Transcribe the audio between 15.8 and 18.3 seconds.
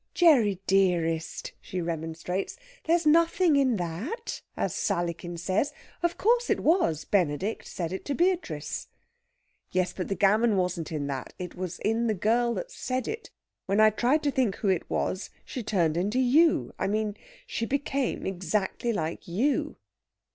into you! I mean, she became